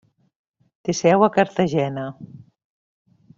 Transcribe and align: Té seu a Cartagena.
Té 0.87 0.95
seu 0.99 1.25
a 1.27 1.31
Cartagena. 1.35 2.07